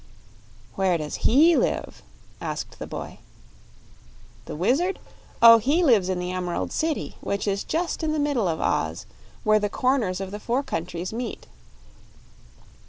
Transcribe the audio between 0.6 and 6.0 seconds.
"Where does HE live?" asked the boy. "The Wizard? Oh, he